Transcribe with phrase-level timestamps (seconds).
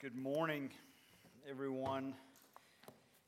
[0.00, 0.70] Good morning,
[1.46, 2.14] everyone.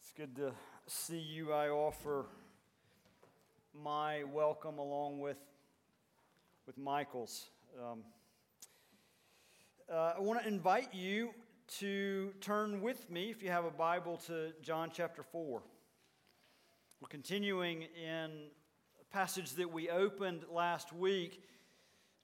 [0.00, 0.52] It's good to
[0.87, 1.52] see you.
[1.52, 2.25] I offer
[3.78, 5.36] my welcome along with,
[6.66, 7.50] with Michael's.
[7.78, 7.98] Um,
[9.93, 11.35] uh, I want to invite you
[11.80, 15.61] to turn with me, if you have a Bible, to John chapter 4.
[17.02, 18.30] We're continuing in
[18.98, 21.43] a passage that we opened last week.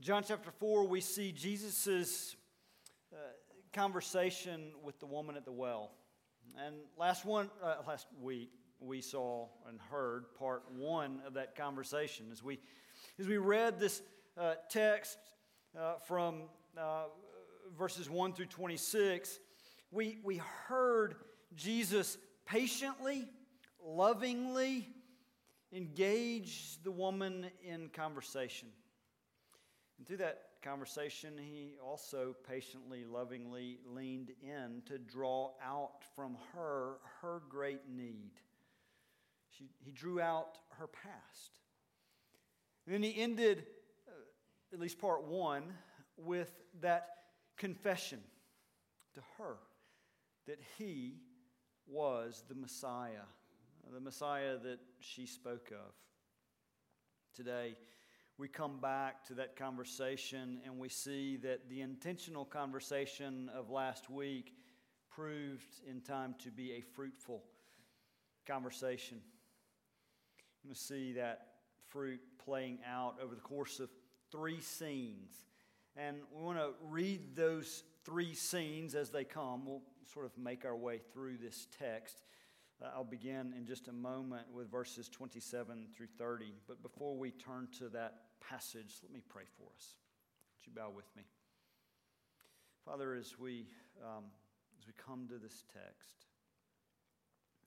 [0.00, 2.34] John chapter 4, we see Jesus'
[3.12, 3.16] uh,
[3.72, 5.92] conversation with the woman at the well.
[6.64, 8.50] And last one, uh, last week,
[8.80, 12.58] we saw and heard part one of that conversation as we,
[13.18, 14.02] as we read this
[14.36, 15.18] uh, text
[15.78, 16.42] uh, from
[16.76, 17.04] uh,
[17.76, 19.38] verses 1 through 26.
[19.90, 21.16] We, we heard
[21.54, 23.26] Jesus patiently,
[23.84, 24.88] lovingly
[25.72, 28.68] engage the woman in conversation.
[29.98, 36.96] And through that conversation, he also patiently, lovingly leaned in to draw out from her
[37.20, 38.32] her great need.
[39.50, 41.60] She, he drew out her past.
[42.86, 43.66] And then he ended,
[44.08, 44.12] uh,
[44.72, 45.64] at least part one,
[46.16, 47.08] with that
[47.56, 48.20] confession
[49.14, 49.56] to her
[50.46, 51.16] that he
[51.86, 53.26] was the Messiah,
[53.92, 55.92] the Messiah that she spoke of.
[57.34, 57.76] Today,
[58.38, 64.08] we come back to that conversation and we see that the intentional conversation of last
[64.08, 64.54] week
[65.10, 67.42] proved in time to be a fruitful
[68.46, 69.18] conversation.
[70.62, 71.48] You're going to see that
[71.88, 73.90] fruit playing out over the course of
[74.30, 75.32] three scenes.
[75.96, 79.66] And we want to read those three scenes as they come.
[79.66, 82.22] We'll sort of make our way through this text.
[82.80, 86.52] Uh, I'll begin in just a moment with verses 27 through 30.
[86.68, 89.94] But before we turn to that passage, let me pray for us.
[90.56, 91.24] Would you bow with me?
[92.84, 93.66] Father, as we,
[94.00, 94.24] um,
[94.80, 96.24] as we come to this text,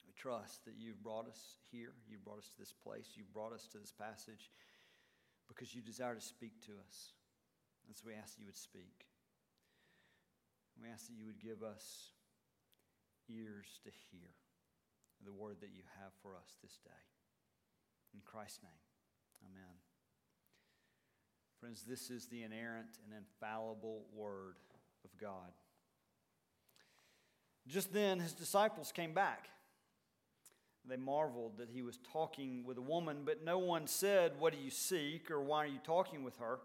[0.06, 3.54] we trust that you've brought us here, you've brought us to this place, you've brought
[3.54, 4.50] us to this passage
[5.48, 7.14] because you desire to speak to us.
[7.88, 9.05] And so we ask that you would speak.
[10.82, 12.16] We ask that you would give us
[13.30, 14.34] ears to hear
[15.23, 17.05] the word that you have for us this day.
[18.14, 18.82] In Christ's name,
[19.45, 19.91] amen.
[21.61, 24.55] Friends, this is the inerrant and infallible Word
[25.05, 25.52] of God.
[27.67, 29.48] Just then, his disciples came back.
[30.89, 34.60] They marveled that he was talking with a woman, but no one said, What do
[34.60, 35.30] you seek?
[35.30, 36.58] or Why are you talking with her?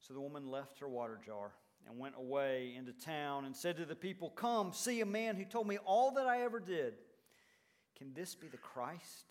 [0.00, 1.52] So the woman left her water jar
[1.86, 5.44] and went away into town and said to the people, Come, see a man who
[5.44, 6.94] told me all that I ever did.
[7.96, 9.26] Can this be the Christ?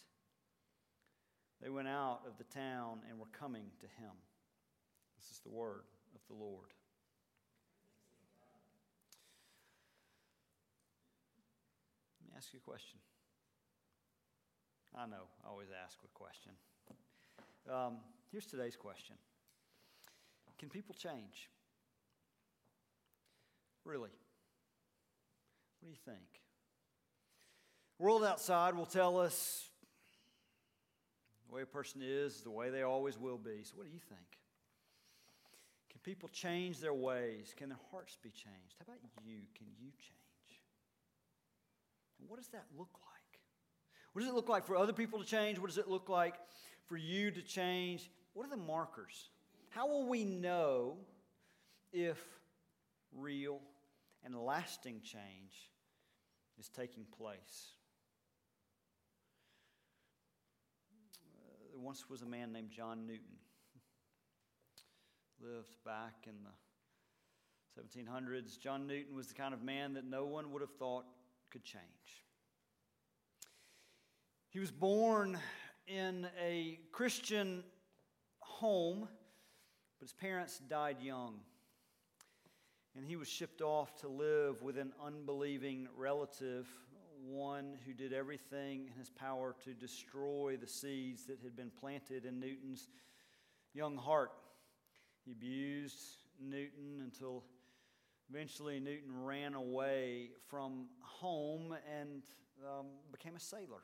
[1.62, 4.12] They went out of the town and were coming to him.
[5.20, 5.84] This is the word
[6.16, 6.72] of the Lord.
[12.22, 13.00] Let me ask you a question.
[14.96, 16.54] I know, I always ask a question.
[17.70, 17.98] Um,
[18.32, 19.16] here's today's question
[20.58, 21.50] Can people change?
[23.84, 24.10] Really?
[25.80, 26.42] What do you think?
[27.98, 29.70] The world outside will tell us
[31.50, 33.64] the way a person is, the way they always will be.
[33.64, 34.39] So, what do you think?
[36.00, 37.54] Can people change their ways?
[37.58, 38.76] Can their hearts be changed?
[38.80, 39.40] How about you?
[39.58, 40.62] Can you change?
[42.20, 43.42] And what does that look like?
[44.14, 45.60] What does it look like for other people to change?
[45.60, 46.36] What does it look like
[46.86, 48.10] for you to change?
[48.34, 49.30] What are the markers?
[49.70, 50.98] How will we know
[51.92, 52.18] if
[53.14, 53.60] real
[54.24, 55.70] and lasting change
[56.58, 57.74] is taking place?
[61.26, 63.39] Uh, there once was a man named John Newton
[65.42, 68.60] lived back in the 1700s.
[68.60, 71.06] John Newton was the kind of man that no one would have thought
[71.50, 71.84] could change.
[74.50, 75.38] He was born
[75.88, 77.64] in a Christian
[78.40, 79.08] home,
[80.00, 81.36] but his parents died young.
[82.96, 86.68] And he was shipped off to live with an unbelieving relative,
[87.26, 92.26] one who did everything in his power to destroy the seeds that had been planted
[92.26, 92.90] in Newton's
[93.74, 94.32] young heart.
[95.26, 95.98] He abused
[96.42, 97.44] Newton until
[98.30, 102.22] eventually Newton ran away from home and
[102.66, 103.82] um, became a sailor.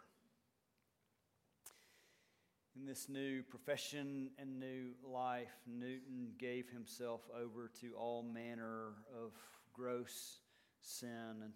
[2.78, 9.32] In this new profession and new life, Newton gave himself over to all manner of
[9.74, 10.40] gross
[10.82, 11.42] sin.
[11.42, 11.54] And,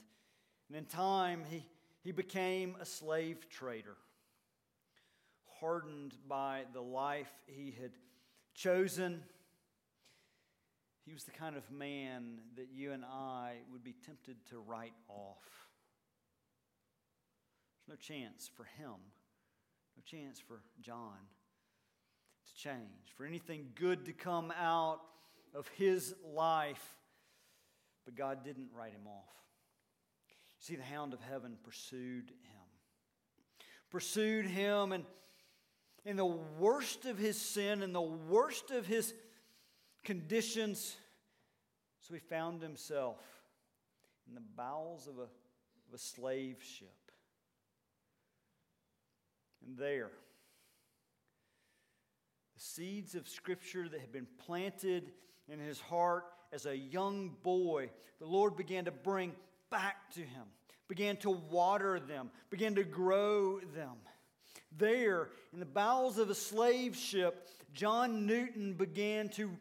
[0.69, 1.65] and in time, he,
[2.03, 3.97] he became a slave trader,
[5.59, 7.91] hardened by the life he had
[8.53, 9.21] chosen
[11.06, 14.94] he was the kind of man that you and I would be tempted to write
[15.07, 15.69] off.
[17.88, 18.96] There's no chance for him,
[19.98, 21.18] no chance for John
[22.48, 25.00] to change, for anything good to come out
[25.56, 26.96] of his life.
[28.06, 29.36] But God didn't write him off.
[30.60, 32.66] See, the hound of heaven pursued him.
[33.90, 35.06] Pursued him, and
[36.06, 39.13] in the worst of his sin, in the worst of his
[40.04, 40.96] conditions,
[42.01, 43.18] so he found himself
[44.28, 46.88] in the bowels of a, of a slave ship.
[49.66, 50.12] And there,
[52.56, 55.12] the seeds of Scripture that had been planted
[55.48, 59.34] in his heart as a young boy, the Lord began to bring
[59.69, 60.44] back to him,
[60.88, 63.98] began to water them, began to grow them.
[64.78, 69.51] There, in the bowels of a slave ship, John Newton began to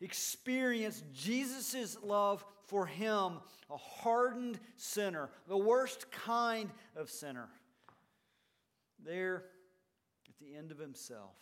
[0.00, 3.40] experience Jesus' love for him,
[3.70, 7.48] a hardened sinner, the worst kind of sinner.
[9.04, 9.44] There,
[10.28, 11.36] at the end of himself,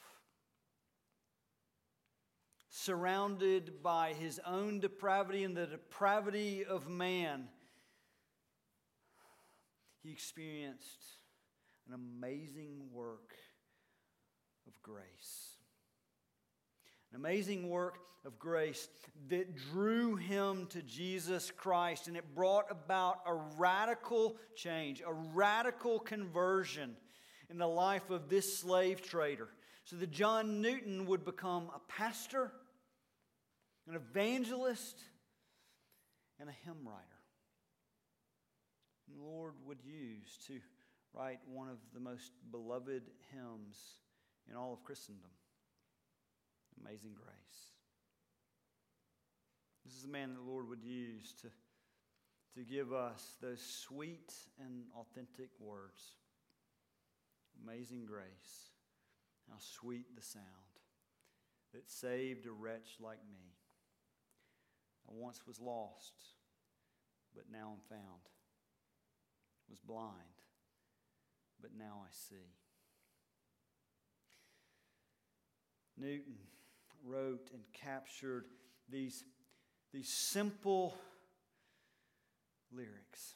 [2.68, 7.48] surrounded by his own depravity and the depravity of man,
[10.02, 11.04] he experienced
[11.88, 13.34] an amazing work
[14.68, 15.55] of grace.
[17.16, 18.90] Amazing work of grace
[19.30, 25.98] that drew him to Jesus Christ and it brought about a radical change, a radical
[25.98, 26.94] conversion
[27.48, 29.48] in the life of this slave trader.
[29.84, 32.52] So that John Newton would become a pastor,
[33.88, 35.00] an evangelist,
[36.38, 37.00] and a hymn writer.
[39.08, 40.60] And the Lord would use to
[41.14, 43.78] write one of the most beloved hymns
[44.50, 45.30] in all of Christendom
[46.80, 47.36] Amazing Grace.
[49.86, 51.48] This is the man the Lord would use to,
[52.56, 56.16] to give us those sweet and authentic words.
[57.62, 58.72] Amazing grace.
[59.48, 60.44] How sweet the sound
[61.72, 63.54] that saved a wretch like me.
[65.08, 66.14] I once was lost,
[67.32, 68.22] but now I'm found.
[69.70, 70.42] Was blind,
[71.60, 72.54] but now I see.
[75.96, 76.38] Newton
[77.06, 78.46] wrote and captured
[78.88, 79.24] these,
[79.92, 80.94] these simple
[82.72, 83.34] lyrics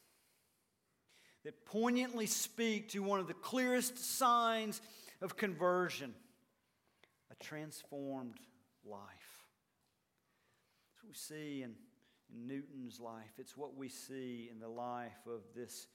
[1.44, 4.80] that poignantly speak to one of the clearest signs
[5.22, 6.14] of conversion
[7.30, 8.38] a transformed
[8.84, 9.00] life.
[10.92, 11.74] That's what we see in,
[12.32, 15.86] in Newton's life, it's what we see in the life of this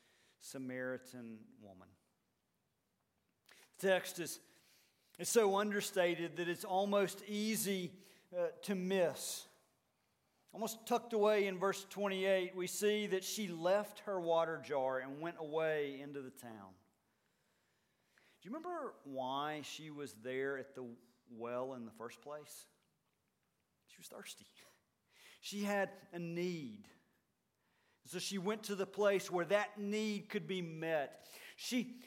[0.41, 1.87] Samaritan woman.
[3.79, 4.39] The text is,
[5.19, 7.91] is so understated that it's almost easy
[8.37, 9.45] uh, to miss.
[10.53, 15.19] Almost tucked away in verse 28, we see that she left her water jar and
[15.19, 16.71] went away into the town.
[18.41, 20.85] Do you remember why she was there at the
[21.29, 22.65] well in the first place?
[23.87, 24.45] She was thirsty.
[25.41, 26.85] She had a need.
[28.07, 31.23] So she went to the place where that need could be met.
[31.55, 31.97] She,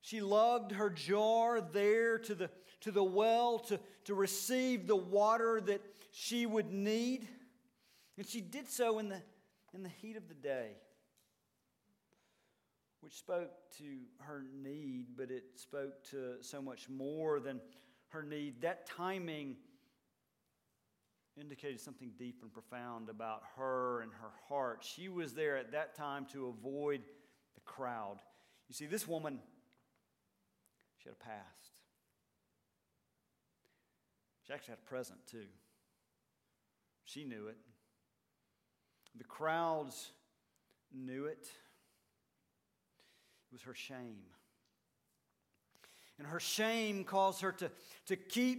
[0.00, 2.50] she lugged her jar there to the,
[2.80, 5.82] to the well to, to receive the water that
[6.12, 7.28] she would need.
[8.16, 9.20] And she did so in the,
[9.74, 10.72] in the heat of the day,
[13.00, 13.84] which spoke to
[14.18, 17.60] her need, but it spoke to so much more than
[18.08, 18.60] her need.
[18.62, 19.56] That timing
[21.40, 24.82] indicated something deep and profound about her and her heart.
[24.82, 27.02] She was there at that time to avoid
[27.54, 28.18] the crowd.
[28.68, 29.40] You see, this woman,
[31.02, 31.70] she had a past.
[34.46, 35.46] She actually had a present, too.
[37.04, 37.56] She knew it.
[39.16, 40.12] The crowds
[40.92, 41.48] knew it.
[43.48, 44.26] It was her shame.
[46.18, 47.70] And her shame caused her to,
[48.06, 48.58] to keep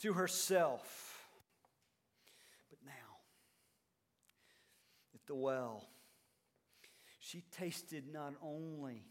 [0.00, 1.20] to herself.
[2.70, 2.92] But now,
[5.14, 5.88] at the well,
[7.20, 9.04] she tasted not only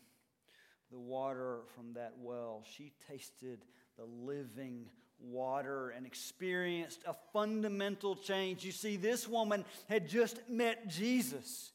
[0.91, 3.63] the water from that well, she tasted
[3.97, 4.85] the living
[5.19, 8.65] water and experienced a fundamental change.
[8.65, 11.71] You see, this woman had just met Jesus.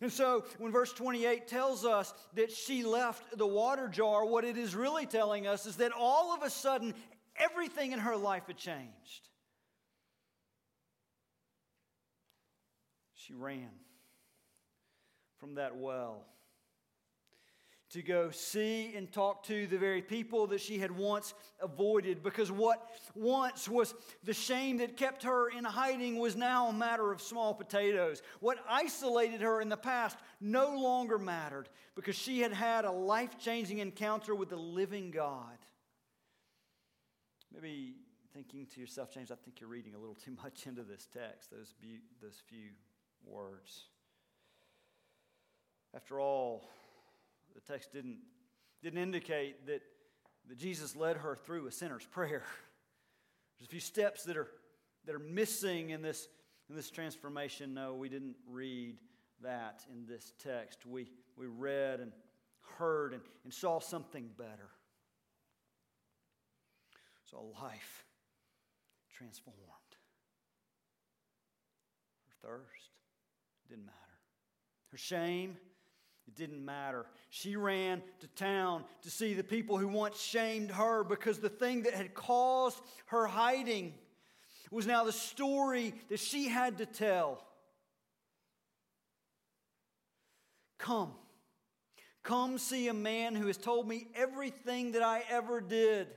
[0.00, 4.56] And so, when verse 28 tells us that she left the water jar, what it
[4.56, 6.94] is really telling us is that all of a sudden,
[7.36, 9.28] everything in her life had changed.
[13.14, 13.70] She ran
[15.38, 16.26] from that well
[17.90, 22.52] to go see and talk to the very people that she had once avoided because
[22.52, 27.22] what once was the shame that kept her in hiding was now a matter of
[27.22, 28.22] small potatoes.
[28.40, 33.38] What isolated her in the past no longer mattered because she had had a life
[33.38, 35.56] changing encounter with the living God.
[37.54, 37.94] Maybe
[38.34, 41.50] thinking to yourself, James, I think you're reading a little too much into this text,
[41.50, 42.68] those, be- those few
[43.24, 43.84] words.
[45.94, 46.68] After all,
[47.58, 48.18] the text didn't,
[48.82, 49.82] didn't indicate that,
[50.48, 52.44] that Jesus led her through a sinner's prayer.
[53.58, 54.48] There's a few steps that are,
[55.06, 56.28] that are missing in this,
[56.70, 57.74] in this transformation.
[57.74, 58.96] No, we didn't read
[59.42, 60.86] that in this text.
[60.86, 62.12] We, we read and
[62.78, 64.70] heard and, and saw something better.
[67.24, 68.04] So a life
[69.12, 69.58] transformed.
[72.28, 72.90] Her thirst
[73.68, 73.96] didn't matter.
[74.92, 75.56] Her shame
[76.28, 77.06] it didn't matter.
[77.30, 81.84] She ran to town to see the people who once shamed her because the thing
[81.84, 83.94] that had caused her hiding
[84.70, 87.42] was now the story that she had to tell.
[90.76, 91.12] Come.
[92.22, 96.08] Come see a man who has told me everything that I ever did.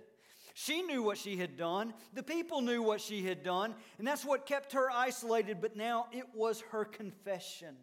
[0.54, 1.94] She knew what she had done.
[2.14, 3.74] The people knew what she had done.
[3.98, 5.62] And that's what kept her isolated.
[5.62, 7.78] But now it was her confession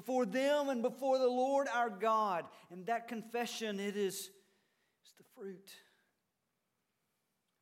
[0.00, 2.46] before them and before the Lord our God.
[2.70, 5.70] And that confession, it is, is the fruit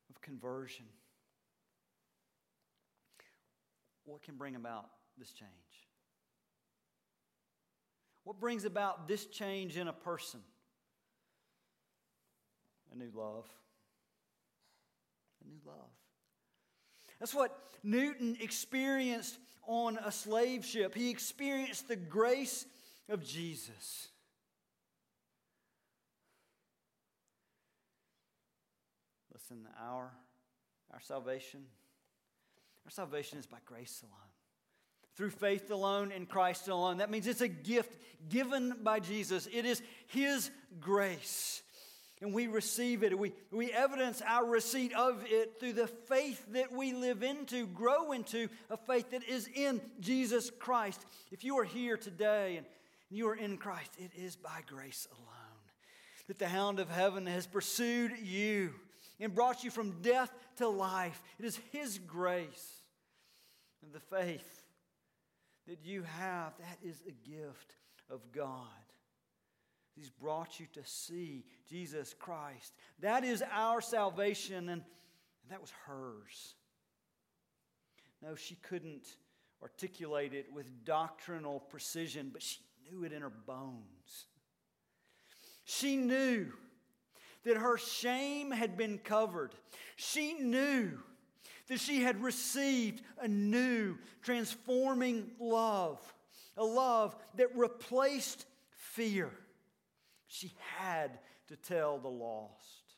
[0.08, 0.84] of conversion.
[4.04, 4.86] What can bring about
[5.18, 5.50] this change?
[8.22, 10.38] What brings about this change in a person?
[12.92, 13.48] A new love.
[15.44, 15.90] A new love.
[17.18, 20.94] That's what Newton experienced on a slave ship.
[20.94, 22.66] He experienced the grace
[23.08, 24.08] of Jesus.
[29.32, 30.10] Listen, our,
[30.92, 31.60] our salvation,
[32.84, 34.14] our salvation is by grace alone.
[35.14, 36.98] Through faith alone in Christ alone.
[36.98, 39.48] That means it's a gift given by Jesus.
[39.52, 41.62] It is His grace
[42.20, 43.18] and we receive it.
[43.18, 48.12] We, we evidence our receipt of it through the faith that we live into, grow
[48.12, 51.04] into, a faith that is in Jesus Christ.
[51.30, 52.66] If you are here today and
[53.10, 55.28] you are in Christ, it is by grace alone
[56.28, 58.74] that the hound of heaven has pursued you
[59.18, 61.20] and brought you from death to life.
[61.38, 62.82] It is His grace
[63.82, 64.62] and the faith
[65.66, 66.52] that you have.
[66.58, 67.76] That is a gift
[68.10, 68.66] of God.
[69.98, 72.72] He's brought you to see Jesus Christ.
[73.00, 74.82] That is our salvation, and,
[75.50, 76.54] that was hers.
[78.22, 79.06] No, she couldn't
[79.60, 84.26] articulate it with doctrinal precision, but she knew it in her bones.
[85.64, 86.52] She knew
[87.44, 89.52] that her shame had been covered.
[89.96, 90.98] She knew
[91.68, 96.00] that she had received a new, transforming love,
[96.56, 99.30] a love that replaced fear.
[100.28, 101.18] She had
[101.48, 102.88] to tell the lost.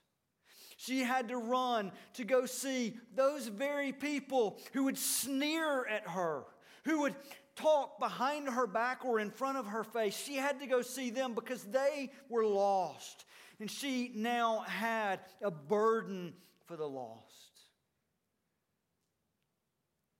[0.76, 6.42] She had to run to go see those very people who would sneer at her,
[6.84, 7.14] who would
[7.54, 10.16] talk behind her back or in front of her face.
[10.16, 13.24] She had to go see them because they were lost.
[13.60, 16.32] And she now had a burden
[16.66, 17.24] for the lost.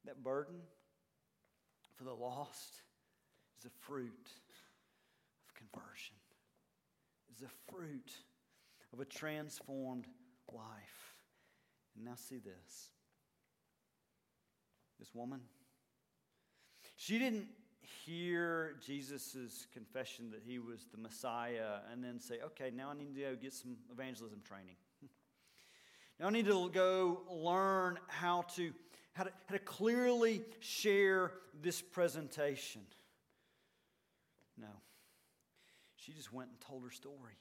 [0.04, 0.60] That burden
[1.96, 2.82] for the lost
[3.58, 4.28] is a fruit
[5.48, 6.19] of conversion
[7.42, 8.12] a fruit
[8.92, 10.06] of a transformed
[10.52, 11.14] life.
[11.96, 12.90] And now see this.
[14.98, 15.40] This woman,
[16.96, 17.46] she didn't
[18.04, 23.14] hear Jesus' confession that he was the Messiah and then say, okay, now I need
[23.14, 24.76] to go get some evangelism training.
[26.20, 28.72] now I need to go learn how to,
[29.12, 31.32] how to, how to clearly share
[31.62, 32.82] this presentation.
[34.58, 34.68] No.
[36.00, 37.34] She just went and told her story.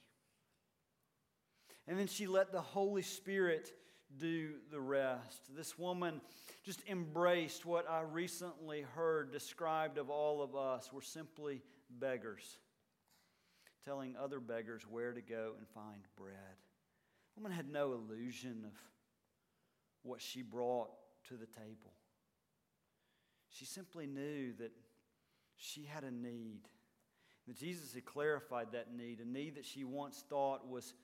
[1.86, 3.72] And then she let the Holy Spirit
[4.18, 5.54] do the rest.
[5.56, 6.20] This woman
[6.62, 10.90] just embraced what I recently heard described of all of us.
[10.92, 12.58] We're simply beggars,
[13.84, 16.34] telling other beggars where to go and find bread.
[17.34, 18.72] The woman had no illusion of
[20.02, 20.90] what she brought
[21.28, 21.94] to the table.
[23.48, 24.72] She simply knew that
[25.56, 26.60] she had a need
[27.56, 30.94] Jesus had clarified that need, a need that she once thought was,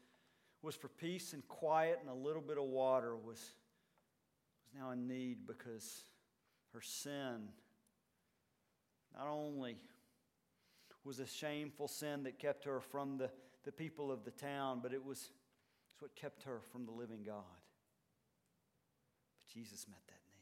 [0.63, 3.39] was for peace and quiet and a little bit of water was,
[4.63, 6.05] was now a need because
[6.73, 7.49] her sin
[9.17, 9.77] not only
[11.05, 13.31] was a shameful sin that kept her from the,
[13.65, 15.31] the people of the town, but it was
[15.97, 17.43] it's what kept her from the living God.
[19.39, 20.37] But Jesus met that need.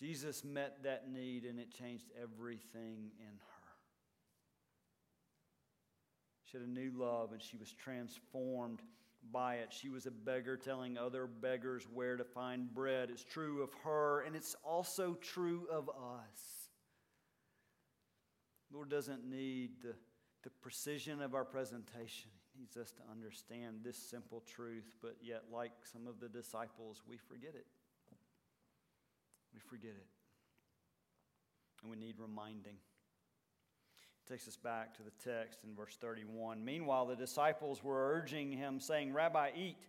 [0.00, 3.60] Jesus met that need, and it changed everything in her.
[6.44, 8.80] She had a new love, and she was transformed
[9.30, 9.68] by it.
[9.70, 13.10] She was a beggar telling other beggars where to find bread.
[13.10, 16.70] It's true of her, and it's also true of us.
[18.72, 19.94] Lord doesn't need the,
[20.42, 22.30] the precision of our presentation.
[22.54, 27.02] He needs us to understand this simple truth, but yet, like some of the disciples,
[27.06, 27.66] we forget it.
[29.52, 30.06] We forget it.
[31.82, 36.64] And we need reminding It takes us back to the text in verse 31.
[36.64, 39.86] Meanwhile, the disciples were urging him, saying, Rabbi, eat.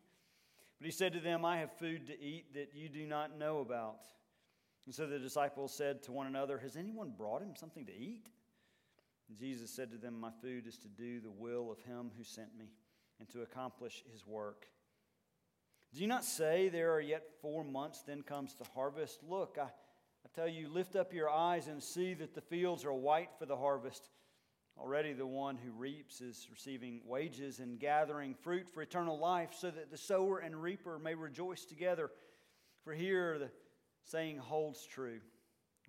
[0.79, 3.59] But he said to them, I have food to eat that you do not know
[3.59, 3.97] about.
[4.85, 8.29] And so the disciples said to one another, Has anyone brought him something to eat?
[9.29, 12.23] And Jesus said to them, My food is to do the will of him who
[12.23, 12.71] sent me
[13.19, 14.65] and to accomplish his work.
[15.93, 19.21] Do you not say there are yet four months, then comes the harvest?
[19.23, 22.93] Look, I, I tell you, lift up your eyes and see that the fields are
[22.93, 24.09] white for the harvest.
[24.77, 29.69] Already the one who reaps is receiving wages and gathering fruit for eternal life, so
[29.69, 32.09] that the sower and reaper may rejoice together.
[32.83, 33.51] For here the
[34.05, 35.19] saying holds true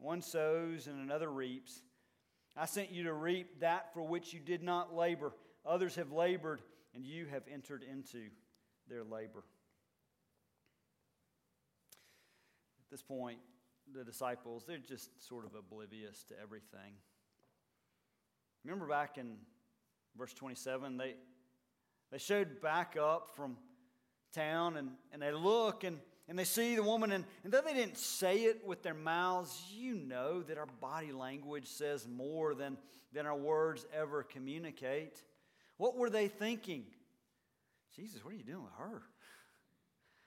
[0.02, 1.82] one sows and another reaps.
[2.56, 5.32] I sent you to reap that for which you did not labor.
[5.64, 6.60] Others have labored,
[6.94, 8.28] and you have entered into
[8.88, 9.44] their labor.
[12.78, 13.38] At this point,
[13.94, 16.92] the disciples, they're just sort of oblivious to everything.
[18.64, 19.38] Remember back in
[20.16, 21.14] verse 27, they,
[22.12, 23.56] they showed back up from
[24.34, 27.72] town and, and they look and, and they see the woman, and, and though they
[27.72, 32.76] didn't say it with their mouths, you know that our body language says more than,
[33.14, 35.22] than our words ever communicate.
[35.78, 36.84] What were they thinking?
[37.96, 39.02] Jesus, what are you doing with her?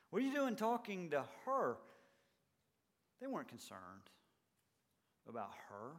[0.10, 1.78] What are you doing talking to her?
[3.22, 4.10] They weren't concerned
[5.28, 5.92] about her.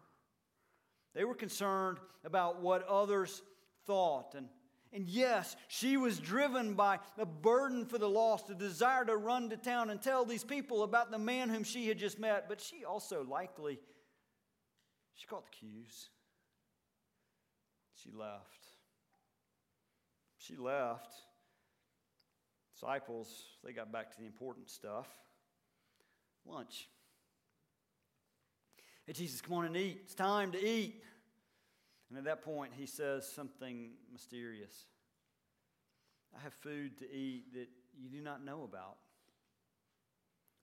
[1.14, 3.42] They were concerned about what others
[3.86, 4.34] thought.
[4.34, 4.48] And,
[4.92, 9.50] and yes, she was driven by a burden for the lost, a desire to run
[9.50, 12.48] to town and tell these people about the man whom she had just met.
[12.48, 13.78] But she also likely,
[15.14, 16.10] she caught the cues.
[17.94, 18.66] She left.
[20.36, 21.12] She left.
[22.74, 25.08] Disciples, they got back to the important stuff
[26.48, 26.88] lunch.
[29.06, 30.00] Hey, Jesus, come on and eat.
[30.02, 31.00] It's time to eat.
[32.08, 34.86] And at that point, he says something mysterious
[36.36, 38.96] I have food to eat that you do not know about.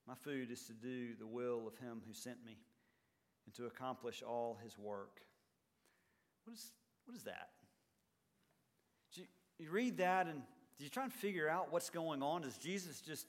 [0.08, 2.58] My food is to do the will of him who sent me
[3.46, 5.22] and to accomplish all his work.
[6.44, 6.72] What is,
[7.06, 7.50] what is that?
[9.14, 9.24] You,
[9.58, 10.42] you read that and
[10.78, 12.42] you try and figure out what's going on?
[12.42, 13.26] Does Jesus just,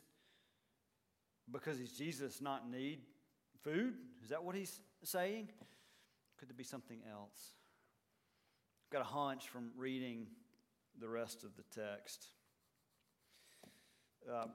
[1.50, 2.98] because he's Jesus, not need
[3.62, 3.94] food?
[4.22, 5.48] Is that what he's saying?
[6.38, 7.54] Could there be something else?
[8.86, 10.26] I've got a hunch from reading
[11.00, 12.28] the rest of the text.
[14.30, 14.46] Uh,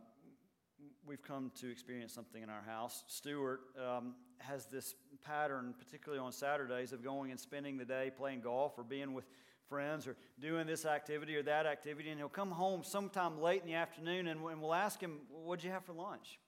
[1.05, 3.03] we've come to experience something in our house.
[3.07, 8.41] Stuart um, has this pattern, particularly on Saturdays, of going and spending the day playing
[8.41, 9.25] golf or being with
[9.67, 12.09] friends or doing this activity or that activity.
[12.09, 15.71] And he'll come home sometime late in the afternoon and, we'll ask him, What'd you
[15.71, 16.39] have for lunch?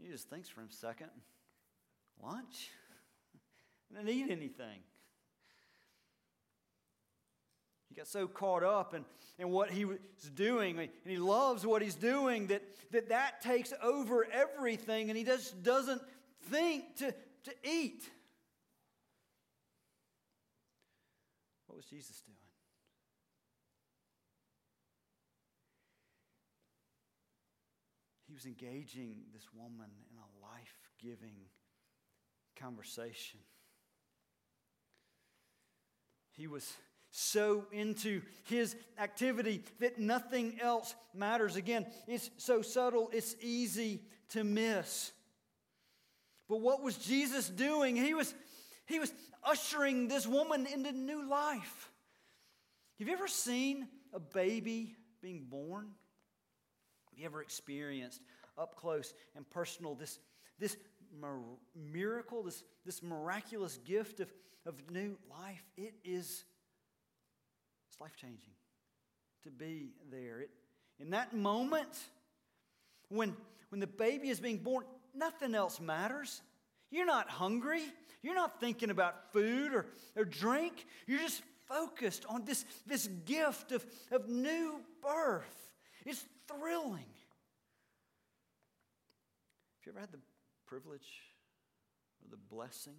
[0.00, 1.10] He just thinks for a second
[2.20, 2.70] lunch?
[3.96, 4.80] I didn't eat anything.
[7.88, 9.04] He got so caught up in,
[9.38, 9.98] in what he was
[10.34, 15.24] doing, and he loves what he's doing, that that, that takes over everything, and he
[15.24, 16.00] just doesn't
[16.50, 17.12] think to,
[17.44, 18.08] to eat.
[21.66, 22.36] What was Jesus doing?
[28.26, 31.36] He was engaging this woman in a life giving
[32.62, 33.40] conversation.
[36.32, 36.72] He was
[37.10, 41.56] so into his activity that nothing else matters.
[41.56, 45.12] Again, it's so subtle, it's easy to miss.
[46.48, 47.96] But what was Jesus doing?
[47.96, 48.34] He was,
[48.86, 49.12] he was
[49.44, 51.90] ushering this woman into new life.
[52.98, 55.88] Have you ever seen a baby being born?
[57.10, 58.22] Have you ever experienced
[58.56, 60.18] up close and personal this,
[60.58, 60.76] this
[61.74, 64.32] miracle, this, this miraculous gift of,
[64.66, 65.62] of new life?
[65.76, 66.44] It is
[67.92, 68.54] it's life changing
[69.42, 70.40] to be there.
[70.40, 70.50] It,
[70.98, 71.98] in that moment,
[73.08, 73.36] when,
[73.70, 76.40] when the baby is being born, nothing else matters.
[76.90, 77.82] You're not hungry.
[78.22, 80.86] You're not thinking about food or, or drink.
[81.06, 85.70] You're just focused on this, this gift of, of new birth.
[86.06, 87.04] It's thrilling.
[89.74, 90.18] Have you ever had the
[90.72, 91.20] privilege
[92.22, 92.96] or the blessing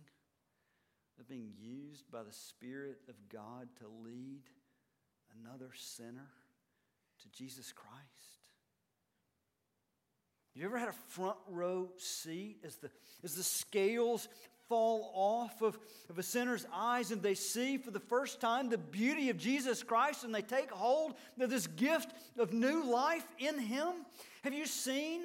[1.20, 4.44] of being used by the Spirit of God to lead
[5.42, 6.30] another sinner
[7.24, 7.98] to Jesus Christ?
[10.54, 12.92] You ever had a front row seat as the,
[13.24, 14.28] as the scales
[14.70, 15.80] fall off of,
[16.12, 19.82] of a sinner's eyes and they see for the first time the beauty of Jesus
[19.82, 23.88] Christ and they take hold of this gift of new life in Him?
[24.44, 25.24] Have you seen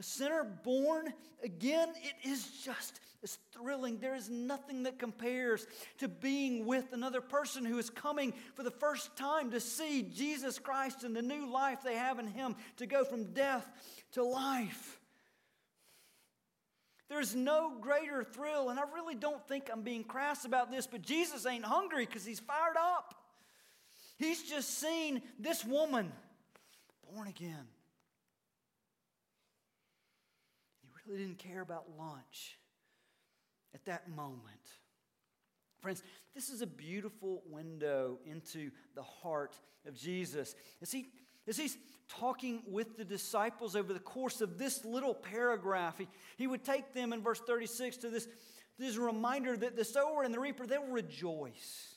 [0.00, 1.12] a sinner born
[1.44, 1.90] again?
[2.02, 3.98] It is just is thrilling.
[3.98, 5.66] There is nothing that compares
[5.98, 10.58] to being with another person who is coming for the first time to see Jesus
[10.58, 13.70] Christ and the new life they have in Him, to go from death
[14.12, 14.98] to life.
[17.10, 21.02] There's no greater thrill, and I really don't think I'm being crass about this, but
[21.02, 23.14] Jesus ain't hungry because He's fired up.
[24.16, 26.12] He's just seen this woman
[27.12, 27.66] born again.
[31.10, 32.56] He really didn't care about lunch
[33.74, 34.44] at that moment.
[35.80, 36.04] Friends,
[36.36, 40.54] this is a beautiful window into the heart of Jesus.
[40.80, 41.08] As, he,
[41.48, 41.76] as he's
[42.08, 46.94] talking with the disciples over the course of this little paragraph, he, he would take
[46.94, 48.28] them in verse 36 to this,
[48.78, 51.96] this reminder that the sower and the reaper, they'll rejoice.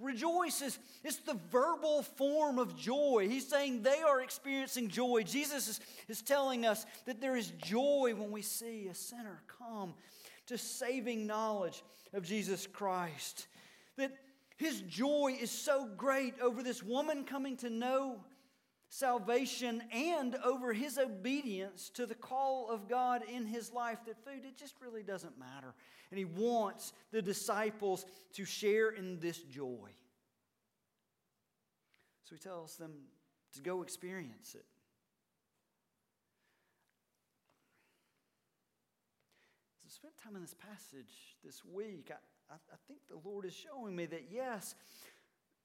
[0.00, 3.26] Rejoice is it's the verbal form of joy.
[3.28, 5.24] He's saying they are experiencing joy.
[5.24, 9.92] Jesus is, is telling us that there is joy when we see a sinner come
[10.46, 11.82] to saving knowledge
[12.14, 13.46] of Jesus Christ.
[13.96, 14.12] That
[14.56, 18.24] his joy is so great over this woman coming to know
[18.90, 24.44] salvation and over his obedience to the call of God in his life that food,
[24.44, 25.74] it just really doesn't matter.
[26.10, 29.90] And he wants the disciples to share in this joy.
[32.24, 32.92] So he tells them
[33.54, 34.66] to go experience it.
[39.78, 43.44] As I spent time in this passage this week, I, I, I think the Lord
[43.44, 44.74] is showing me that yes,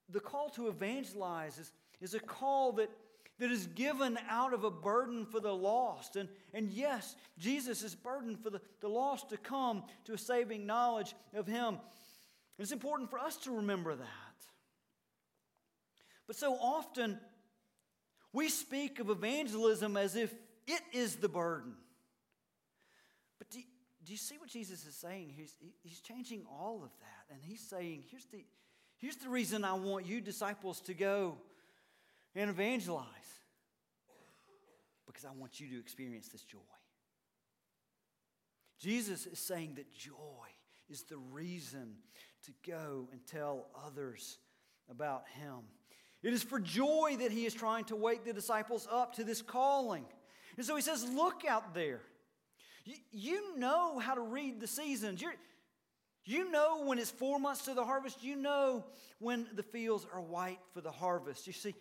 [0.08, 2.90] the call to evangelize is, is a call that
[3.38, 6.16] that is given out of a burden for the lost.
[6.16, 10.66] And, and yes, Jesus is burdened for the, the lost to come to a saving
[10.66, 11.78] knowledge of Him.
[12.58, 14.06] It's important for us to remember that.
[16.26, 17.20] But so often,
[18.32, 20.34] we speak of evangelism as if
[20.66, 21.74] it is the burden.
[23.38, 23.60] But do,
[24.04, 25.34] do you see what Jesus is saying?
[25.36, 27.34] He's, he's changing all of that.
[27.34, 28.44] And he's saying, here's the,
[28.96, 31.36] here's the reason I want you disciples to go
[32.36, 33.02] and evangelize
[35.06, 36.58] because I want you to experience this joy.
[38.78, 40.14] Jesus is saying that joy
[40.90, 41.94] is the reason
[42.44, 44.38] to go and tell others
[44.90, 45.60] about Him.
[46.22, 49.40] It is for joy that He is trying to wake the disciples up to this
[49.40, 50.04] calling.
[50.56, 52.02] And so He says, Look out there.
[53.10, 55.20] You, know how to read the seasons.
[55.20, 55.34] You're,
[56.24, 58.22] you know when it's four months to the harvest.
[58.22, 58.84] You know
[59.18, 61.48] when the fields are white for the harvest.
[61.48, 61.74] You see,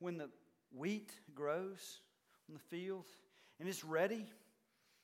[0.00, 0.28] when the
[0.74, 2.00] wheat grows
[2.48, 3.06] in the field
[3.58, 4.26] and it's ready,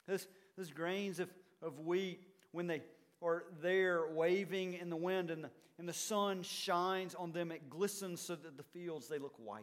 [0.07, 0.26] those,
[0.57, 1.28] those grains of,
[1.62, 2.20] of wheat,
[2.52, 2.83] when they
[3.22, 7.68] are there waving in the wind and the, and the sun shines on them, it
[7.68, 9.62] glistens so that the fields, they look white.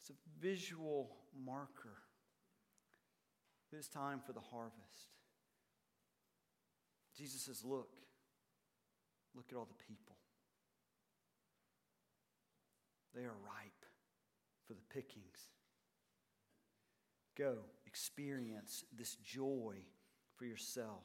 [0.00, 1.10] It's a visual
[1.44, 2.02] marker
[3.78, 5.08] it's time for the harvest.
[7.16, 7.88] Jesus says, Look,
[9.34, 10.16] look at all the people.
[13.14, 13.84] They are ripe
[14.66, 15.48] for the pickings.
[17.36, 19.76] Go, experience this joy
[20.36, 21.04] for yourself.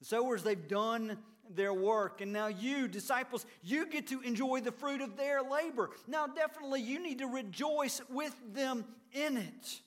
[0.00, 1.18] The sowers, they've done
[1.54, 2.20] their work.
[2.20, 5.90] And now, you, disciples, you get to enjoy the fruit of their labor.
[6.06, 9.80] Now, definitely, you need to rejoice with them in it,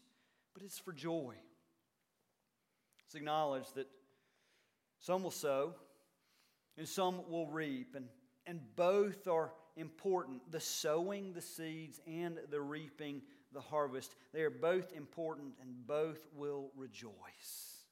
[0.53, 1.33] but it's for joy.
[3.05, 3.87] It's acknowledged that
[4.99, 5.73] some will sow
[6.77, 8.05] and some will reap, and,
[8.45, 13.21] and both are important the sowing the seeds and the reaping
[13.53, 14.15] the harvest.
[14.33, 17.85] They are both important and both will rejoice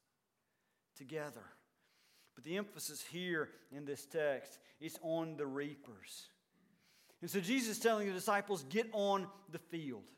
[0.96, 1.44] together.
[2.36, 6.28] But the emphasis here in this text is on the reapers.
[7.22, 10.10] And so Jesus is telling the disciples, get on the field.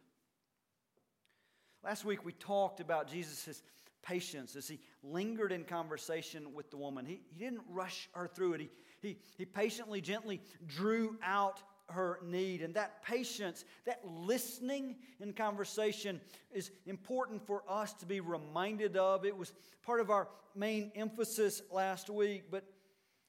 [1.83, 3.61] Last week we talked about Jesus'
[4.01, 7.05] patience as he lingered in conversation with the woman.
[7.05, 8.69] He, he didn't rush her through it, he,
[9.03, 12.61] he, he patiently, gently drew out her need.
[12.61, 16.19] And that patience, that listening in conversation
[16.51, 19.25] is important for us to be reminded of.
[19.25, 22.63] It was part of our main emphasis last week, but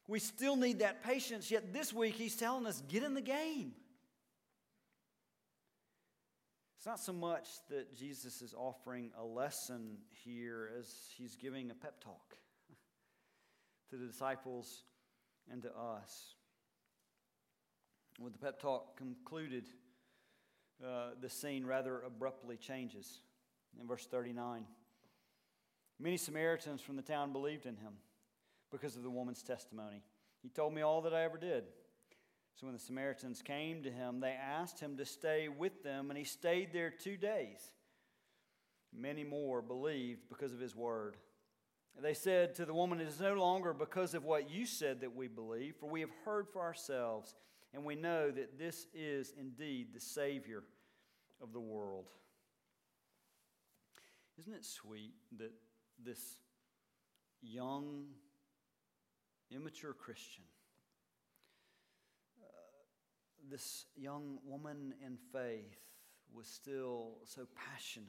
[0.06, 1.50] we still need that patience.
[1.50, 3.72] Yet this week, he's telling us get in the game.
[6.76, 11.74] It's not so much that Jesus is offering a lesson here as he's giving a
[11.74, 12.36] pep talk
[13.90, 14.82] to the disciples
[15.50, 16.34] and to us.
[18.18, 19.64] When the pep talk concluded,
[20.84, 23.20] uh, the scene rather abruptly changes.
[23.80, 24.64] In verse 39,
[25.98, 27.94] many Samaritans from the town believed in him
[28.70, 30.02] because of the woman's testimony.
[30.42, 31.64] He told me all that I ever did.
[32.56, 36.18] So when the Samaritans came to him, they asked him to stay with them, and
[36.18, 37.58] he stayed there two days.
[38.96, 41.16] Many more believed because of his word.
[42.00, 45.14] They said to the woman, It is no longer because of what you said that
[45.14, 47.34] we believe, for we have heard for ourselves,
[47.72, 50.64] and we know that this is indeed the Savior
[51.40, 52.06] of the world.
[54.38, 55.52] Isn't it sweet that
[56.04, 56.38] this
[57.40, 58.06] young,
[59.50, 60.44] immature Christian,
[62.42, 62.46] uh,
[63.48, 65.78] this young woman in faith,
[66.34, 68.08] was still so passionate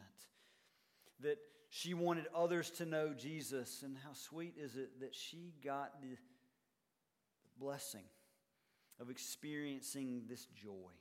[1.20, 1.38] that
[1.76, 3.82] she wanted others to know Jesus.
[3.84, 6.16] And how sweet is it that she got the
[7.60, 8.06] blessing
[8.98, 10.94] of experiencing this joy?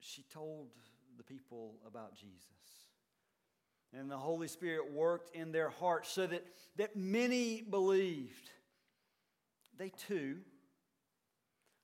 [0.00, 0.68] She told
[1.18, 2.40] the people about Jesus.
[3.92, 8.48] And the Holy Spirit worked in their hearts so that, that many believed.
[9.76, 10.38] They too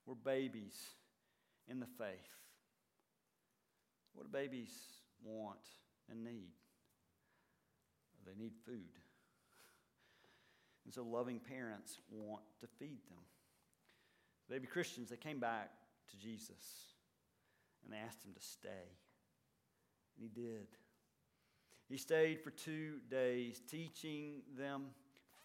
[0.06, 0.78] were babies
[1.68, 2.16] in the faith.
[4.14, 4.72] What do babies
[5.24, 5.68] want
[6.10, 6.52] and need.
[8.26, 8.98] They need food.
[10.84, 13.18] And so loving parents want to feed them.
[14.48, 15.70] Baby Christians, they came back
[16.10, 16.94] to Jesus
[17.84, 18.88] and they asked him to stay.
[20.16, 20.66] And he did.
[21.88, 24.86] He stayed for two days, teaching them,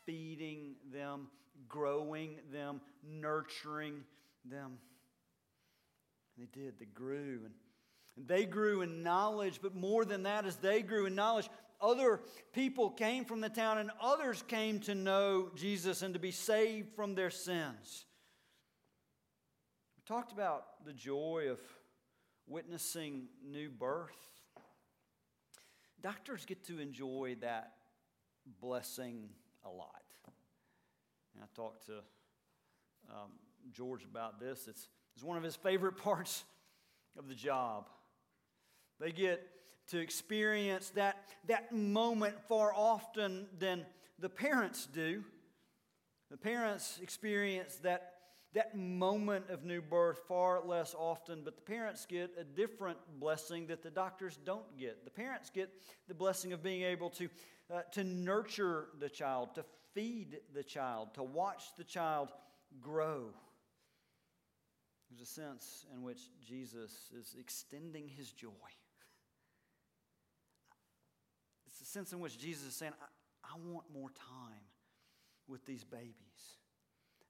[0.06, 1.28] feeding them,
[1.70, 4.04] growing them, nurturing
[4.46, 4.78] them.
[6.36, 6.80] And they did.
[6.80, 7.54] They grew and
[8.18, 11.50] they grew in knowledge, but more than that, as they grew in knowledge,
[11.82, 12.22] other
[12.54, 16.96] people came from the town and others came to know Jesus and to be saved
[16.96, 18.06] from their sins.
[19.98, 21.60] We talked about the joy of
[22.48, 24.12] witnessing new birth.
[26.02, 27.74] Doctors get to enjoy that
[28.62, 29.30] blessing
[29.66, 30.04] a lot.
[31.34, 31.94] And I talked to
[33.10, 33.32] um,
[33.72, 34.68] George about this.
[34.68, 36.44] It's, it's one of his favorite parts
[37.18, 37.88] of the job.
[39.04, 39.46] They get
[39.88, 43.86] to experience that, that moment far often than
[44.18, 45.26] the parents do.
[46.32, 48.14] The parents experience that,
[48.54, 53.68] that moment of new birth far less often, but the parents get a different blessing
[53.68, 55.04] that the doctors don't get.
[55.04, 55.70] The parents get
[56.08, 57.28] the blessing of being able to,
[57.74, 62.30] uh, to nurture the child, to feed the child, to watch the child
[62.80, 63.32] grow.
[65.10, 68.50] There's a sense in which Jesus is extending his joy
[71.74, 74.60] It's a sense in which Jesus is saying, I, I want more time
[75.48, 76.14] with these babies.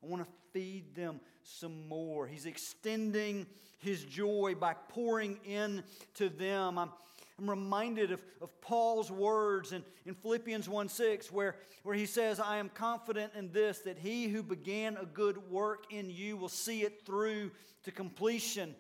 [0.02, 2.28] I want to feed them some more.
[2.28, 3.46] He's extending
[3.80, 5.84] his joy by pouring in
[6.16, 6.78] to them.
[6.78, 6.90] I'm,
[7.38, 12.40] I'm reminded of, of Paul's words in, in Philippians 1 6, where, where he says,
[12.40, 16.50] I am confident in this, that he who began a good work in you will
[16.50, 17.52] see it through
[17.84, 18.76] to completion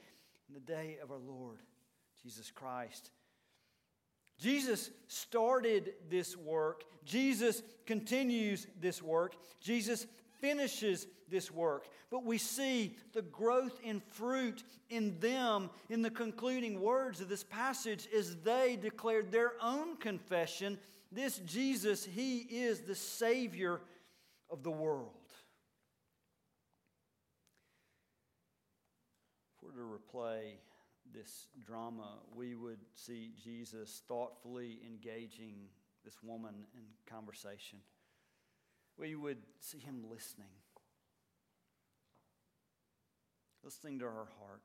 [0.47, 1.59] in the day of our Lord
[2.21, 3.11] Jesus Christ.
[4.39, 6.83] Jesus started this work.
[7.05, 9.35] Jesus continues this work.
[9.61, 10.05] Jesus
[10.39, 11.87] finishes this work.
[12.11, 17.43] But we see the growth in fruit in them in the concluding words of this
[17.43, 20.77] passage as they declared their own confession
[21.13, 23.81] this Jesus, He is the Savior
[24.49, 25.11] of the world.
[29.55, 30.53] If we're to replay
[31.13, 35.55] this drama, we would see Jesus thoughtfully engaging
[36.03, 37.79] this woman in conversation.
[38.97, 40.53] We would see him listening,
[43.63, 44.61] listening to her heart.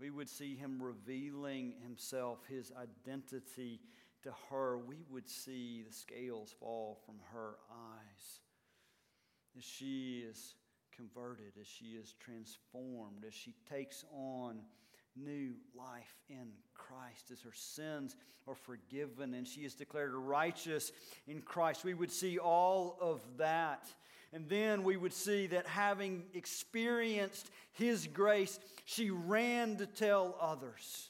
[0.00, 3.80] We would see him revealing himself, his identity
[4.24, 4.78] to her.
[4.78, 8.40] We would see the scales fall from her eyes
[9.56, 10.54] as she is
[10.94, 14.58] converted, as she is transformed, as she takes on
[15.16, 20.92] new life in Christ as her sins are forgiven and she is declared righteous
[21.26, 21.84] in Christ.
[21.84, 23.86] We would see all of that
[24.34, 31.08] And then we would see that having experienced His grace, she ran to tell others.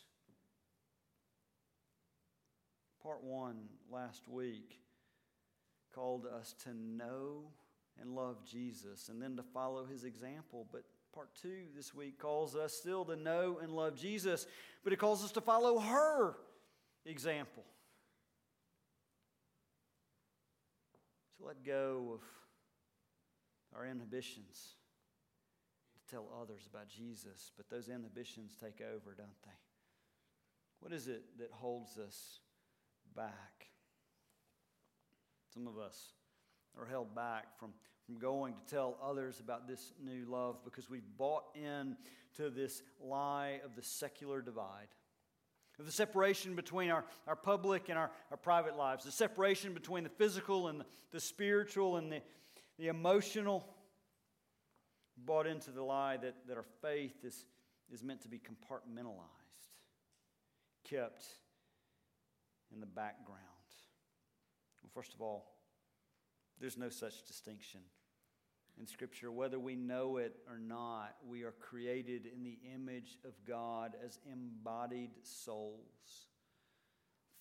[3.03, 3.57] Part one
[3.90, 4.79] last week
[5.95, 7.45] called us to know
[7.99, 10.67] and love Jesus and then to follow His example.
[10.71, 14.46] But part two this week calls us still to know and love Jesus,
[14.83, 16.35] but it calls us to follow her
[17.07, 17.62] example.
[21.38, 22.20] To let go of
[23.77, 24.74] our inhibitions
[25.94, 29.50] to tell others about Jesus, but those inhibitions take over, don't they?
[30.81, 32.40] What is it that holds us
[33.16, 33.68] back?
[35.53, 36.12] Some of us
[36.79, 37.70] are held back from,
[38.07, 41.97] from going to tell others about this new love because we've bought in
[42.37, 44.88] to this lie of the secular divide
[45.79, 50.05] of the separation between our, our public and our, our private lives, the separation between
[50.05, 52.21] the physical and the, the spiritual and the,
[52.79, 53.64] the emotional,
[55.17, 57.47] bought into the lie that, that our faith is,
[57.93, 59.73] is meant to be compartmentalized,
[60.88, 61.25] kept
[62.73, 63.40] in the background.
[64.83, 65.54] Well, first of all,
[66.61, 67.81] there's no such distinction
[68.79, 69.31] in Scripture.
[69.31, 74.19] Whether we know it or not, we are created in the image of God as
[74.31, 76.29] embodied souls,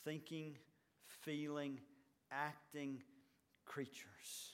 [0.04, 0.58] thinking,
[1.23, 1.80] feeling,
[2.32, 3.02] acting
[3.65, 4.54] creatures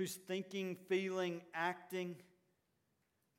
[0.00, 2.16] whose thinking, feeling, acting,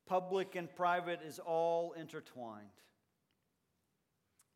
[0.05, 2.67] public and private is all intertwined.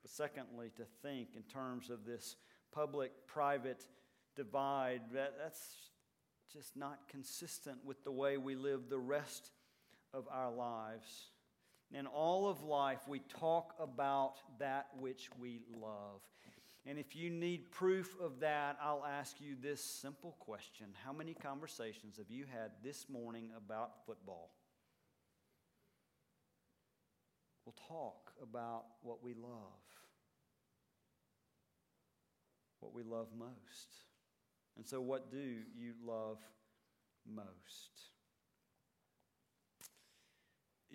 [0.02, 2.36] But secondly, to think in terms of this
[2.72, 3.86] public private
[4.36, 5.64] divide, that, that's
[6.52, 9.52] just not consistent with the way we live the rest
[10.14, 11.30] of our lives.
[11.94, 16.22] In all of life, we talk about that which we love.
[16.88, 21.34] And if you need proof of that, I'll ask you this simple question How many
[21.34, 24.52] conversations have you had this morning about football?
[27.66, 29.82] We'll talk about what we love,
[32.80, 34.05] what we love most.
[34.78, 35.38] And so, what do
[35.78, 36.38] you love
[37.26, 38.12] most?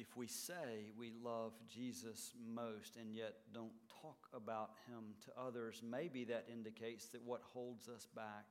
[0.00, 5.82] if we say we love Jesus most and yet don't talk about him to others,
[5.88, 8.46] maybe that indicates that what holds us back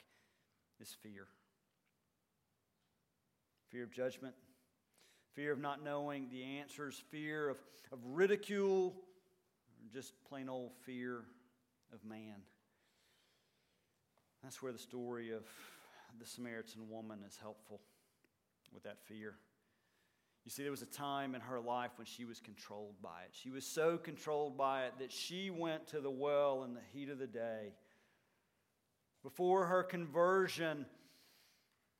[0.79, 1.27] is fear.
[3.69, 4.35] Fear of judgment,
[5.33, 7.57] fear of not knowing the answers, fear of,
[7.91, 8.95] of ridicule,
[9.91, 11.23] just plain old fear
[11.91, 12.35] of man.
[14.43, 15.43] That's where the story of
[16.19, 17.81] the Samaritan woman is helpful
[18.73, 19.35] with that fear.
[20.45, 23.31] You see, there was a time in her life when she was controlled by it.
[23.33, 27.09] She was so controlled by it that she went to the well in the heat
[27.09, 27.73] of the day.
[29.21, 30.85] Before her conversion,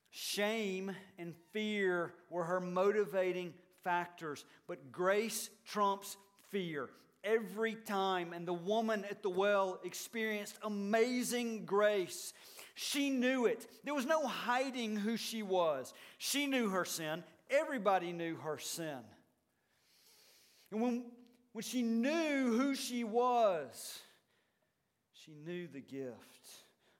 [0.10, 6.16] shame and fear were her motivating factors, but grace trumps
[6.50, 6.90] fear
[7.24, 8.34] every time.
[8.34, 12.34] And the woman at the well experienced amazing grace.
[12.76, 13.68] She knew it.
[13.84, 15.94] There was no hiding who she was.
[16.18, 17.24] She knew her sin.
[17.50, 19.00] Everybody knew her sin.
[20.72, 21.06] And when,
[21.54, 24.00] when she knew who she was,
[25.14, 26.16] she knew the gift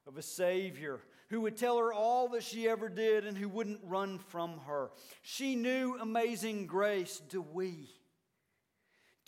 [0.08, 3.80] of a Savior who would tell her all that she ever did and who wouldn't
[3.84, 4.90] run from her.
[5.22, 7.22] She knew amazing grace.
[7.30, 7.90] Do we?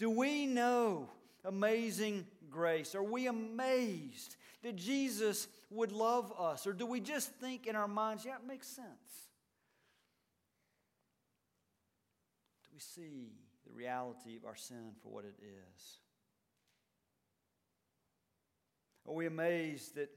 [0.02, 1.12] Do we know
[1.46, 2.96] amazing grace?
[2.96, 6.66] Are we amazed that Jesus would love us?
[6.66, 8.88] Or do we just think in our minds, yeah, it makes sense?
[12.64, 13.34] Do we see
[13.64, 16.00] the reality of our sin for what it is?
[19.08, 20.10] Are we amazed that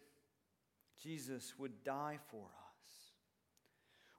[0.98, 2.88] Jesus would die for us?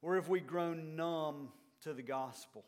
[0.04, 1.50] Or have we grown numb
[1.82, 2.66] to the gospel?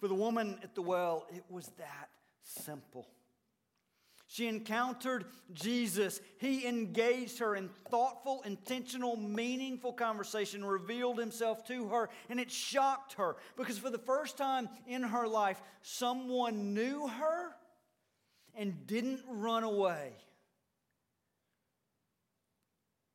[0.00, 2.08] For the woman at the well, it was that
[2.42, 3.06] simple.
[4.26, 6.20] She encountered Jesus.
[6.38, 13.14] He engaged her in thoughtful, intentional, meaningful conversation, revealed himself to her, and it shocked
[13.14, 17.50] her because for the first time in her life, someone knew her
[18.54, 20.12] and didn't run away.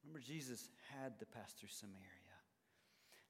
[0.04, 2.02] Remember, Jesus had to pass through Samaria.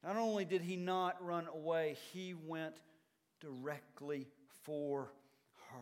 [0.03, 2.75] Not only did he not run away, he went
[3.39, 4.27] directly
[4.63, 5.11] for
[5.71, 5.81] her.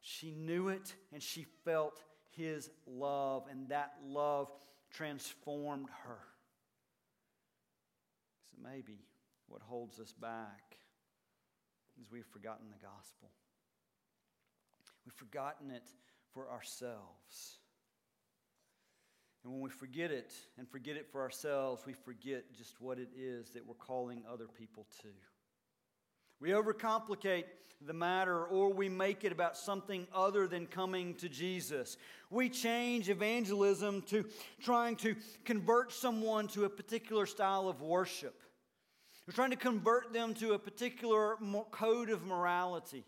[0.00, 4.48] She knew it and she felt his love, and that love
[4.90, 6.18] transformed her.
[8.50, 9.04] So maybe
[9.48, 10.78] what holds us back
[12.00, 13.30] is we've forgotten the gospel.
[15.04, 15.88] We've forgotten it
[16.32, 17.58] for ourselves.
[19.44, 23.10] And when we forget it and forget it for ourselves, we forget just what it
[23.16, 25.08] is that we're calling other people to.
[26.42, 27.44] We overcomplicate
[27.86, 31.96] the matter or we make it about something other than coming to Jesus.
[32.30, 34.24] We change evangelism to
[34.60, 35.14] trying to
[35.44, 38.42] convert someone to a particular style of worship.
[39.24, 41.36] We're trying to convert them to a particular
[41.70, 43.04] code of morality,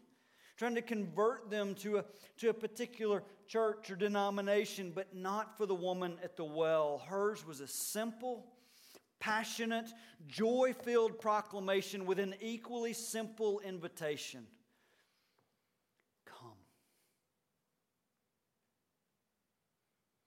[0.56, 2.04] trying to convert them to a,
[2.36, 7.02] to a particular church or denomination, but not for the woman at the well.
[7.08, 8.46] Hers was a simple,
[9.24, 9.90] passionate,
[10.26, 14.46] joy filled proclamation with an equally simple invitation
[16.26, 16.58] Come.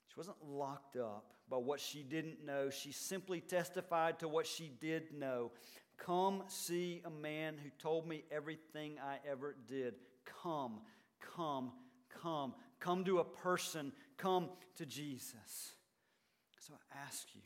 [0.07, 2.71] She wasn't locked up by what she didn't know.
[2.71, 5.51] She simply testified to what she did know.
[5.97, 9.95] Come see a man who told me everything I ever did.
[10.43, 10.79] Come,
[11.35, 11.71] come,
[12.21, 12.53] come.
[12.79, 13.91] Come to a person.
[14.17, 15.73] Come to Jesus.
[16.59, 17.41] So I ask you,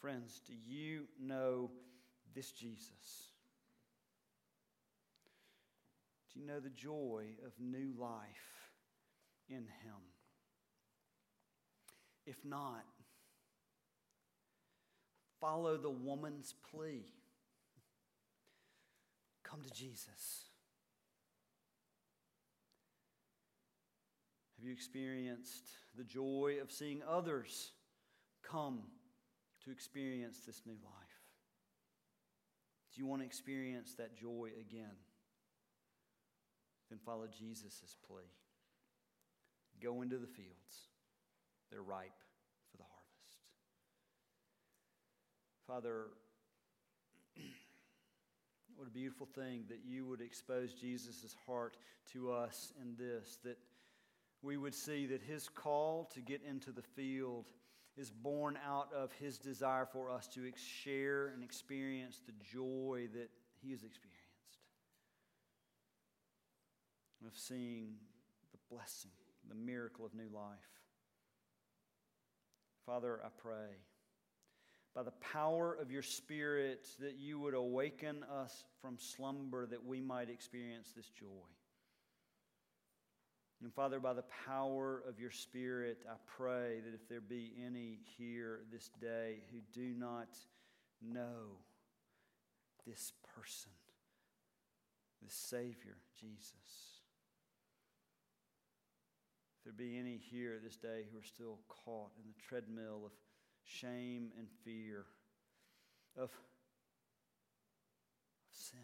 [0.00, 1.70] friends, do you know
[2.34, 3.32] this Jesus?
[6.32, 8.72] Do you know the joy of new life
[9.48, 10.00] in Him?
[12.26, 12.84] If not,
[15.40, 17.06] follow the woman's plea.
[19.42, 20.44] Come to Jesus.
[24.56, 27.72] Have you experienced the joy of seeing others
[28.42, 28.82] come
[29.70, 31.20] experience this new life?
[32.94, 34.96] Do you want to experience that joy again?
[36.88, 38.24] Then follow Jesus' plea.
[39.80, 40.88] Go into the fields,
[41.70, 42.18] they're ripe
[42.70, 43.38] for the harvest.
[45.66, 46.08] Father,
[48.76, 51.76] what a beautiful thing that you would expose Jesus' heart
[52.12, 53.56] to us in this, that
[54.42, 57.46] we would see that his call to get into the field
[57.96, 63.30] is born out of his desire for us to share and experience the joy that
[63.62, 64.20] he has experienced
[67.26, 67.94] of seeing
[68.52, 69.10] the blessing,
[69.48, 70.58] the miracle of new life.
[72.86, 73.76] Father, I pray
[74.94, 80.00] by the power of your Spirit that you would awaken us from slumber that we
[80.00, 81.46] might experience this joy.
[83.62, 87.98] And Father, by the power of your Spirit, I pray that if there be any
[88.16, 90.28] here this day who do not
[91.02, 91.58] know
[92.86, 93.72] this person,
[95.22, 97.02] this Savior, Jesus,
[99.58, 103.12] if there be any here this day who are still caught in the treadmill of
[103.62, 105.04] shame and fear,
[106.16, 106.30] of, of
[108.50, 108.80] sin,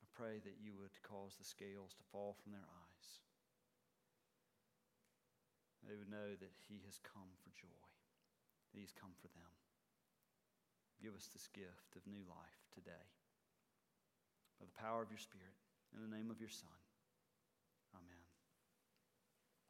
[0.00, 2.81] I pray that you would cause the scales to fall from their eyes.
[5.82, 7.82] They would know that He has come for joy,
[8.72, 9.50] that He's come for them.
[11.02, 13.06] Give us this gift of new life today.
[14.62, 15.58] By the power of your Spirit,
[15.90, 16.78] in the name of your Son.
[17.98, 18.21] Amen.